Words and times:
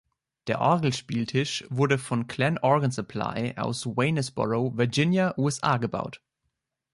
Der 0.47 0.61
Orgelspieltisch 0.61 1.63
wurde 1.69 1.99
von 1.99 2.25
Klann 2.25 2.57
Organ 2.57 2.89
Supply 2.89 3.53
aus 3.55 3.85
Waynesboro, 3.85 4.75
Virginia, 4.75 5.35
USA, 5.37 5.77
gebaut. 5.77 6.23